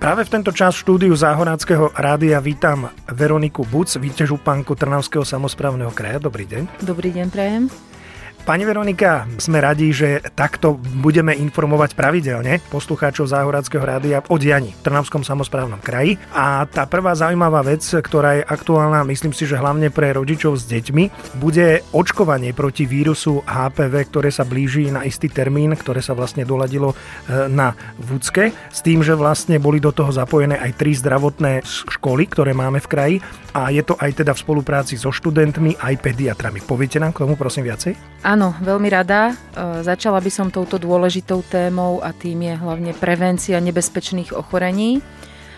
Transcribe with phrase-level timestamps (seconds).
[0.00, 6.16] Práve v tento čas štúdiu Záhoráckého rádia vítam Veroniku Buc, vítežupanku Trnavského samozprávneho kraja.
[6.16, 6.80] Dobrý deň.
[6.80, 7.68] Dobrý deň, prajem.
[8.40, 14.80] Pani Veronika, sme radi, že takto budeme informovať pravidelne poslucháčov Záhoradského rádia o dianí v
[14.80, 16.16] Trnavskom samozprávnom kraji.
[16.32, 20.64] A tá prvá zaujímavá vec, ktorá je aktuálna, myslím si, že hlavne pre rodičov s
[20.72, 26.48] deťmi, bude očkovanie proti vírusu HPV, ktoré sa blíži na istý termín, ktoré sa vlastne
[26.48, 31.60] doladilo e, na Vúcke, s tým, že vlastne boli do toho zapojené aj tri zdravotné
[31.68, 33.16] školy, ktoré máme v kraji
[33.54, 36.62] a je to aj teda v spolupráci so študentmi, aj pediatrami.
[36.62, 38.22] Poviete nám k tomu prosím viacej?
[38.30, 39.34] Áno, veľmi rada.
[39.34, 45.02] E, začala by som touto dôležitou témou a tým je hlavne prevencia nebezpečných ochorení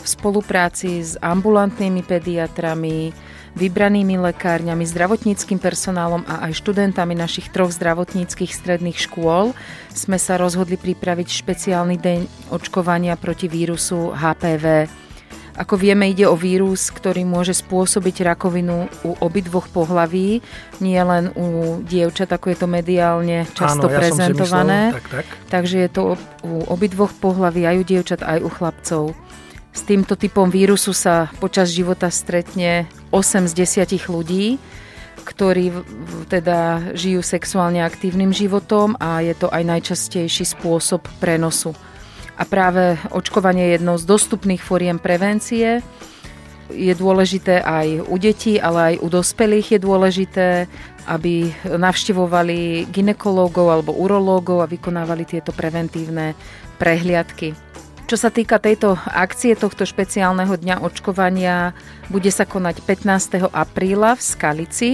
[0.00, 3.12] v spolupráci s ambulantnými pediatrami,
[3.52, 9.52] vybranými lekárňami, zdravotníckým personálom a aj študentami našich troch zdravotníckých stredných škôl
[9.92, 15.03] sme sa rozhodli pripraviť špeciálny deň očkovania proti vírusu HPV.
[15.54, 20.42] Ako vieme, ide o vírus, ktorý môže spôsobiť rakovinu u obidvoch pohlaví,
[20.82, 24.80] nie len u dievčat, ako je to mediálne často Áno, ja prezentované.
[24.90, 25.26] Myslel, tak, tak.
[25.54, 26.02] Takže je to
[26.42, 29.02] u obidvoch pohlaví, aj u dievčat, aj u chlapcov.
[29.70, 33.54] S týmto typom vírusu sa počas života stretne 8 z
[33.86, 34.58] 10 ľudí,
[35.22, 35.70] ktorí
[36.30, 41.78] teda žijú sexuálne aktívnym životom a je to aj najčastejší spôsob prenosu.
[42.34, 45.82] A práve očkovanie je jednou z dostupných foriem prevencie.
[46.72, 50.48] Je dôležité aj u detí, ale aj u dospelých je dôležité,
[51.06, 56.32] aby navštevovali ginekológov alebo urológov a vykonávali tieto preventívne
[56.80, 57.52] prehliadky.
[58.04, 61.72] Čo sa týka tejto akcie, tohto špeciálneho dňa očkovania,
[62.12, 63.48] bude sa konať 15.
[63.48, 64.90] apríla v Skalici.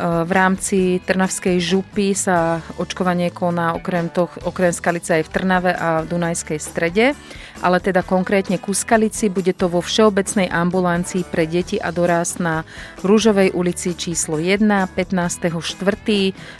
[0.00, 5.72] E, v rámci Trnavskej župy sa očkovanie koná okrem, toho, okrem Skalice aj v Trnave
[5.76, 7.12] a v Dunajskej strede,
[7.60, 12.64] ale teda konkrétne ku Skalici bude to vo Všeobecnej ambulancii pre deti a dorast na
[13.04, 14.64] Rúžovej ulici číslo 1
[14.96, 15.60] 15.4.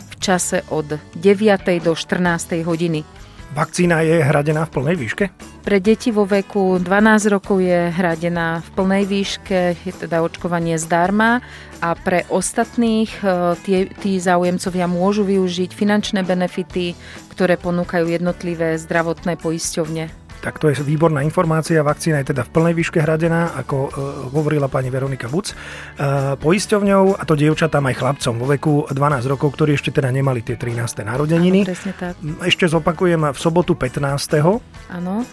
[0.04, 1.80] v čase od 9.
[1.80, 2.60] do 14.
[2.60, 3.19] hodiny.
[3.50, 5.24] Vakcína je hradená v plnej výške?
[5.66, 11.42] Pre deti vo veku 12 rokov je hradená v plnej výške, je teda očkovanie zdarma
[11.82, 13.26] a pre ostatných e,
[13.66, 16.94] tí, tí záujemcovia môžu využiť finančné benefity,
[17.34, 20.29] ktoré ponúkajú jednotlivé zdravotné poisťovne.
[20.40, 21.84] Tak to je výborná informácia.
[21.84, 23.88] Vakcína je teda v plnej výške hradená, ako e,
[24.32, 25.52] hovorila pani Veronika Buc.
[25.52, 25.54] E,
[26.40, 30.56] poisťovňou, a to dievčatám aj chlapcom vo veku 12 rokov, ktorí ešte teda nemali tie
[30.56, 31.04] 13.
[31.04, 31.60] narodeniny.
[31.64, 32.16] Áno, presne tak.
[32.40, 34.00] Ešte zopakujem v sobotu 15.
[34.88, 35.28] Áno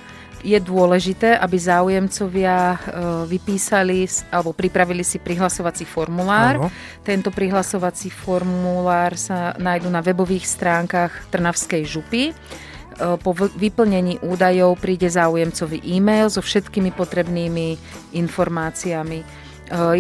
[0.46, 2.78] je dôležité, aby záujemcovia e,
[3.26, 6.62] vypísali alebo pripravili si prihlasovací formulár.
[6.62, 6.70] Áno.
[7.02, 12.38] Tento prihlasovací formulár sa nájdu na webových stránkach Trnavskej župy.
[12.98, 17.78] E, po vyplnení údajov príde záujemcový e-mail so všetkými potrebnými
[18.18, 19.20] informáciami.
[19.22, 19.26] E,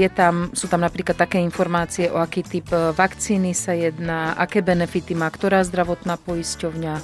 [0.01, 4.65] je tam, sú tam napríklad také informácie, o aký typ e, vakcíny sa jedná, aké
[4.65, 6.95] benefity má ktorá zdravotná poisťovňa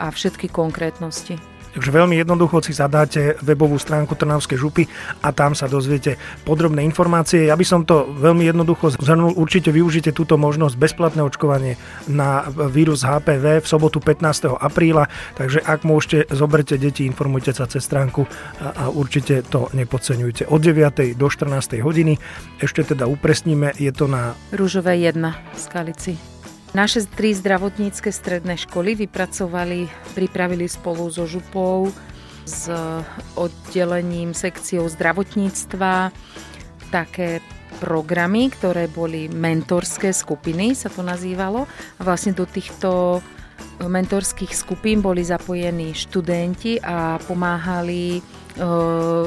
[0.00, 1.55] a všetky konkrétnosti.
[1.76, 4.88] Takže veľmi jednoducho si zadáte webovú stránku Trnavskej župy
[5.20, 6.16] a tam sa dozviete
[6.48, 7.52] podrobné informácie.
[7.52, 9.36] Ja by som to veľmi jednoducho zhrnul.
[9.36, 11.76] Určite využite túto možnosť bezplatné očkovanie
[12.08, 14.56] na vírus HPV v sobotu 15.
[14.56, 15.12] apríla.
[15.36, 18.24] Takže ak môžete, zoberte deti, informujte sa cez stránku
[18.56, 20.48] a, určite to nepodceňujte.
[20.48, 21.12] Od 9.
[21.12, 21.76] do 14.
[21.84, 22.16] hodiny.
[22.56, 24.32] Ešte teda upresníme, je to na...
[24.48, 26.35] Rúžové 1 v Skalici.
[26.76, 31.88] Naše tri zdravotnícke stredné školy vypracovali, pripravili spolu so župou,
[32.44, 32.68] s
[33.32, 36.12] oddelením sekciou zdravotníctva
[36.92, 37.40] také
[37.80, 41.64] programy, ktoré boli mentorské skupiny, sa to nazývalo.
[41.96, 43.24] A vlastne do týchto
[43.80, 48.20] mentorských skupín boli zapojení študenti a pomáhali e,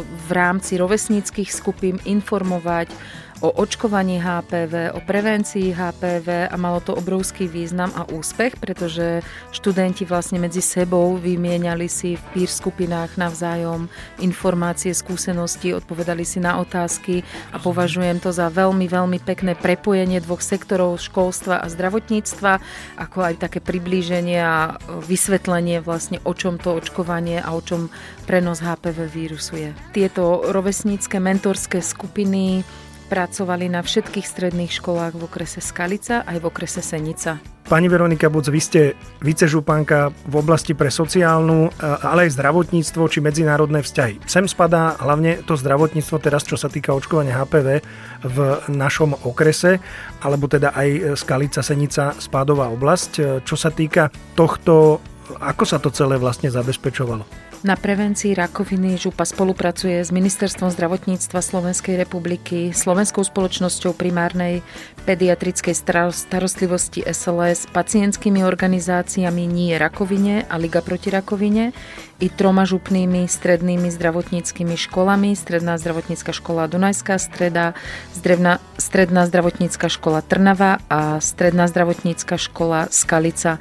[0.06, 2.94] v rámci rovesníckých skupín informovať
[3.40, 9.24] o očkovaní HPV, o prevencii HPV a malo to obrovský význam a úspech, pretože
[9.56, 13.88] študenti vlastne medzi sebou vymieniali si v peer skupinách navzájom
[14.20, 17.24] informácie, skúsenosti, odpovedali si na otázky
[17.56, 22.60] a považujem to za veľmi, veľmi pekné prepojenie dvoch sektorov školstva a zdravotníctva,
[23.00, 24.76] ako aj také priblíženie a
[25.08, 27.88] vysvetlenie vlastne o čom to očkovanie a o čom
[28.28, 29.70] prenos HPV vírusu je.
[29.96, 32.68] Tieto rovesnícke mentorské skupiny
[33.10, 37.42] Pracovali na všetkých stredných školách v okrese Skalica aj v okrese Senica.
[37.66, 38.82] Pani Veronika Buc, vy ste
[39.26, 44.30] vicežupanka v oblasti pre sociálnu, ale aj zdravotníctvo či medzinárodné vzťahy.
[44.30, 47.82] Sem spadá hlavne to zdravotníctvo teraz, čo sa týka očkovania HPV
[48.30, 48.38] v
[48.74, 49.82] našom okrese,
[50.22, 53.42] alebo teda aj Skalica, Senica, Spádová oblasť.
[53.42, 55.02] Čo sa týka tohto,
[55.42, 57.49] ako sa to celé vlastne zabezpečovalo?
[57.60, 64.64] Na prevencii rakoviny župa spolupracuje s Ministerstvom zdravotníctva Slovenskej republiky, Slovenskou spoločnosťou primárnej
[65.04, 65.76] pediatrickej
[66.16, 71.76] starostlivosti SLS, pacientskými organizáciami Nie rakovine a Liga proti rakovine
[72.24, 77.76] i troma župnými strednými zdravotníckými školami, Stredná zdravotnícka škola Dunajská streda,
[78.16, 83.60] Stredná, Stredná zdravotnícka škola Trnava a Stredná zdravotnícka škola Skalica.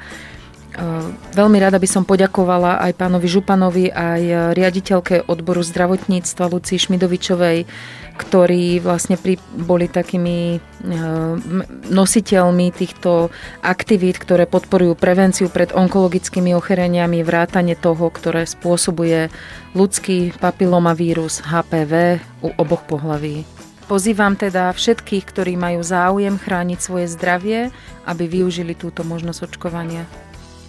[1.35, 7.67] Veľmi rada by som poďakovala aj pánovi Županovi, aj riaditeľke odboru zdravotníctva Lucii Šmidovičovej,
[8.15, 10.63] ktorí vlastne pri, boli takými
[11.91, 19.35] nositeľmi týchto aktivít, ktoré podporujú prevenciu pred onkologickými ochoreniami, vrátane toho, ktoré spôsobuje
[19.75, 23.43] ľudský papilomavírus HPV u oboch pohlaví.
[23.91, 27.75] Pozývam teda všetkých, ktorí majú záujem chrániť svoje zdravie,
[28.07, 30.07] aby využili túto možnosť očkovania.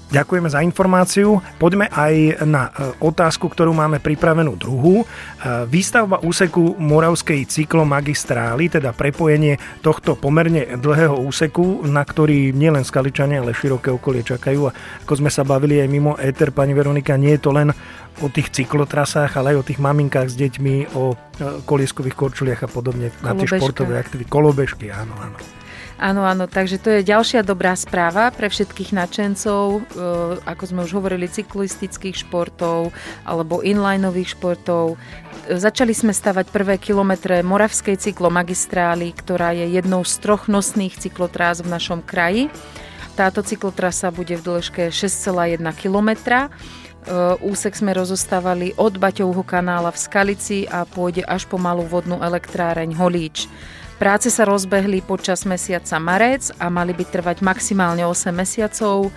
[0.09, 1.37] Ďakujeme za informáciu.
[1.61, 5.05] Poďme aj na e, otázku, ktorú máme pripravenú druhú.
[5.05, 13.45] E, výstavba úseku Moravskej cyklomagistrály, teda prepojenie tohto pomerne dlhého úseku, na ktorý nielen skaličania,
[13.45, 14.73] ale široké okolie čakajú.
[14.73, 14.73] A
[15.05, 17.69] ako sme sa bavili aj mimo éter, pani Veronika, nie je to len
[18.25, 21.15] o tých cyklotrasách, ale aj o tých maminkách s deťmi, o e,
[21.69, 23.25] kolieskových korčuliach a podobne, Kolobežka.
[23.29, 24.25] na tie športové aktivity.
[24.25, 25.58] Kolobežky, áno, áno.
[25.99, 29.79] Áno, áno, takže to je ďalšia dobrá správa pre všetkých nadšencov, e,
[30.47, 32.95] ako sme už hovorili, cyklistických športov
[33.27, 34.95] alebo inlineových športov.
[35.51, 41.67] Začali sme stavať prvé kilometre Moravskej cyklomagistrály, ktorá je jednou z troch nosných cyklotrás v
[41.67, 42.47] našom kraji.
[43.19, 46.47] Táto cyklotrasa bude v dĺžke 6,1 kilometra.
[46.47, 46.49] E,
[47.43, 52.95] úsek sme rozostávali od Baťovho kanála v Skalici a pôjde až po malú vodnú elektráreň
[52.95, 53.51] Holíč.
[53.99, 59.11] Práce sa rozbehli počas mesiaca marec a mali by trvať maximálne 8 mesiacov.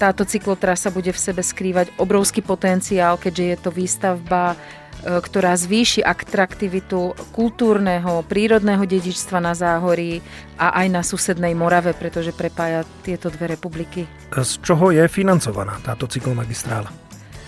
[0.00, 6.00] Táto cyklotrasa bude v sebe skrývať obrovský potenciál, keďže je to výstavba, e, ktorá zvýši
[6.00, 10.24] atraktivitu kultúrneho, prírodného dedičstva na Záhorí
[10.56, 14.08] a aj na susednej Morave, pretože prepája tieto dve republiky.
[14.32, 17.03] Z čoho je financovaná táto cyklomagistrála?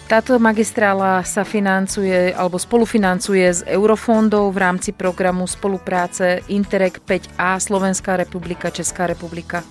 [0.06, 8.14] Táto magistrála sa financuje alebo spolufinancuje z eurofondov v rámci programu spolupráce Interreg 5A Slovenská
[8.14, 9.67] republika, Česká republika.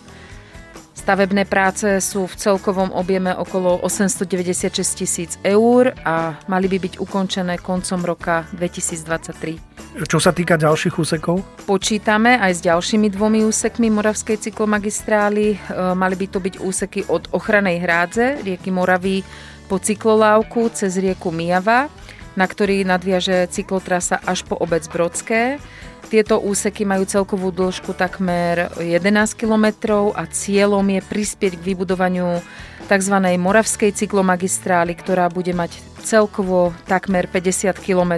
[0.91, 7.55] Stavebné práce sú v celkovom objeme okolo 896 tisíc eur a mali by byť ukončené
[7.63, 9.75] koncom roka 2023.
[9.95, 11.39] Čo sa týka ďalších úsekov?
[11.63, 15.55] Počítame aj s ďalšími dvomi úsekmi Moravskej cyklomagistrály.
[15.55, 15.57] E,
[15.95, 19.23] mali by to byť úseky od ochranej hrádze rieky Moravy
[19.65, 21.89] po cyklolávku cez rieku Mijava,
[22.37, 25.57] na ktorý nadviaže cyklotrasa až po obec Brodské.
[26.05, 29.67] Tieto úseky majú celkovú dĺžku takmer 11 km
[30.13, 32.45] a cieľom je prispieť k vybudovaniu
[32.85, 33.15] tzv.
[33.17, 38.13] Moravskej cyklomagistrály, ktorá bude mať celkovo takmer 50 km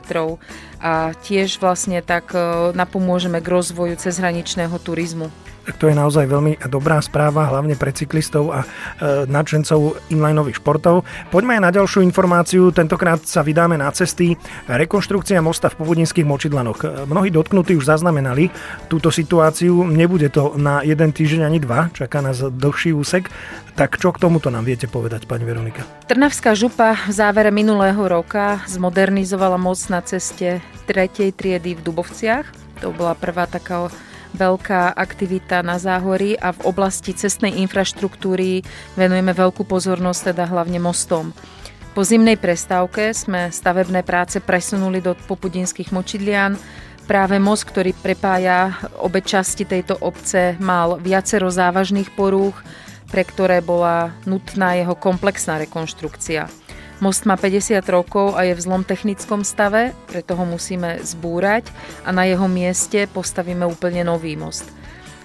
[0.84, 5.32] a tiež vlastne tak e, napomôžeme k rozvoju cezhraničného turizmu
[5.76, 8.68] to je naozaj veľmi dobrá správa, hlavne pre cyklistov a e,
[9.28, 11.04] nadšencov inlineových športov.
[11.28, 14.40] Poďme aj na ďalšiu informáciu, tentokrát sa vydáme na cesty.
[14.72, 16.80] Rekonštrukcia mosta v Povodinských močidlanoch.
[16.84, 18.48] E, mnohí dotknutí už zaznamenali
[18.88, 23.28] túto situáciu, nebude to na jeden týždeň ani dva, čaká nás dlhší úsek.
[23.78, 25.86] Tak čo k tomuto nám viete povedať, pani Veronika?
[26.10, 31.30] Trnavská župa v závere minulého roka zmodernizovala most na ceste 3.
[31.36, 32.50] triedy v Dubovciach.
[32.82, 33.90] To bola prvá taká
[34.38, 38.62] veľká aktivita na Záhorí a v oblasti cestnej infraštruktúry
[38.94, 41.34] venujeme veľkú pozornosť teda hlavne mostom.
[41.98, 46.54] Po zimnej prestávke sme stavebné práce presunuli do popudinských močidlian.
[47.10, 52.54] Práve most, ktorý prepája obe časti tejto obce, mal viacero závažných porúch,
[53.10, 56.67] pre ktoré bola nutná jeho komplexná rekonštrukcia.
[56.98, 61.70] Most má 50 rokov a je v zlom technickom stave, preto ho musíme zbúrať
[62.02, 64.66] a na jeho mieste postavíme úplne nový most.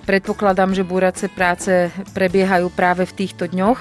[0.05, 3.81] Predpokladám, že búrace práce prebiehajú práve v týchto dňoch.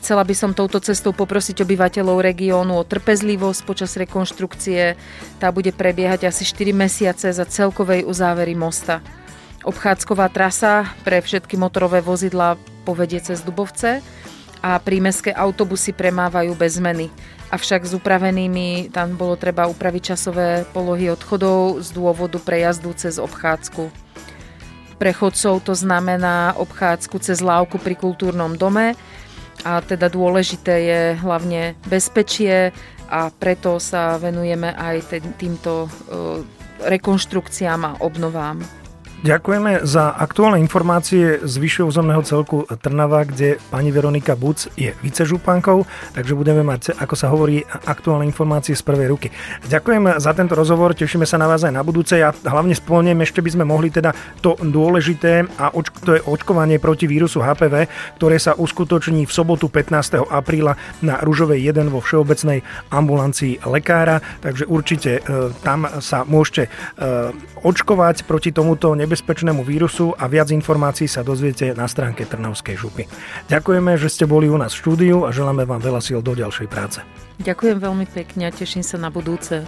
[0.00, 4.96] Chcela by som touto cestou poprosiť obyvateľov regiónu o trpezlivosť počas rekonštrukcie.
[5.38, 9.04] Tá bude prebiehať asi 4 mesiace za celkovej uzávery mosta.
[9.62, 14.00] Obchádzková trasa pre všetky motorové vozidla povedie cez Dubovce
[14.64, 17.12] a prímeské autobusy premávajú bez zmeny.
[17.52, 23.92] Avšak s upravenými tam bolo treba upraviť časové polohy odchodov z dôvodu prejazdu cez obchádzku.
[24.96, 28.96] Pre chodcov to znamená obchádzku cez lávku pri kultúrnom dome
[29.68, 32.72] a teda dôležité je hlavne bezpečie
[33.12, 35.92] a preto sa venujeme aj týmto
[36.80, 38.64] rekonštrukciám a obnovám.
[39.24, 45.88] Ďakujeme za aktuálne informácie z vyššieho územného celku Trnava, kde pani Veronika Buc je vicežupankou,
[46.12, 49.32] takže budeme mať, ako sa hovorí, aktuálne informácie z prvej ruky.
[49.64, 52.20] Ďakujem za tento rozhovor, tešíme sa na vás aj na budúce.
[52.20, 54.12] Ja hlavne spomeniem, ešte by sme mohli teda
[54.44, 55.72] to dôležité, a
[56.04, 57.88] to je očkovanie proti vírusu HPV,
[58.20, 60.20] ktoré sa uskutoční v sobotu 15.
[60.20, 62.60] apríla na Ružovej 1 vo Všeobecnej
[62.92, 67.32] ambulancii lekára, takže určite e, tam sa môžete e,
[67.64, 73.06] očkovať proti tomuto nebezpečnému nebezpečnému vírusu a viac informácií sa dozviete na stránke Trnavskej župy.
[73.46, 76.66] Ďakujeme, že ste boli u nás v štúdiu a želáme vám veľa síl do ďalšej
[76.66, 76.98] práce.
[77.38, 79.62] Ďakujem veľmi pekne a teším sa na budúce.